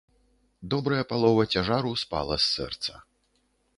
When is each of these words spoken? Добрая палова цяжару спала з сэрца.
Добрая 0.73 1.01
палова 1.11 1.45
цяжару 1.55 1.91
спала 2.05 2.35
з 2.47 2.51
сэрца. 2.55 2.91